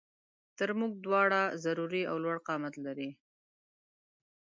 [0.57, 3.09] تر مونږ دواړو ضروري او لوړ قامت لري